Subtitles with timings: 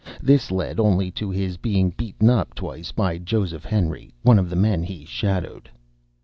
[0.19, 4.55] This led only to his being beaten up twice by Joseph Henry, one of the
[4.55, 5.69] men he shadowed.